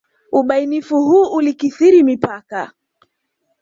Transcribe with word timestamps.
Ubainifu 0.31 0.95
huu 1.05 1.23
ulikithiri 1.33 2.03
mipaka. 2.03 2.71